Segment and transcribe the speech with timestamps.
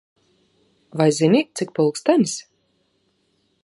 [0.97, 2.33] Vai zini, cik pulkstenis?